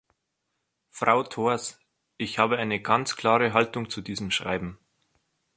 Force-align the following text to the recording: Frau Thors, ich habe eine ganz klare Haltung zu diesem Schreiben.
Frau 0.89 1.21
Thors, 1.21 1.79
ich 2.17 2.39
habe 2.39 2.57
eine 2.57 2.81
ganz 2.81 3.15
klare 3.15 3.53
Haltung 3.53 3.87
zu 3.91 4.01
diesem 4.01 4.31
Schreiben. 4.31 4.79